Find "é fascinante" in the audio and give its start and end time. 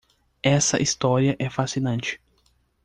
1.37-2.19